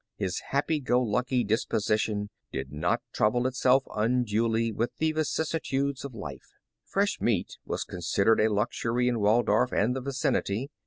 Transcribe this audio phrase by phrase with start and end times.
[0.17, 6.03] His happy go lucky dispo sition did not trouble itself unduly with the vicissi tudes
[6.03, 6.53] of life.
[6.83, 10.71] Fresh meat was considered a luxury in Waldorf and the vicinity.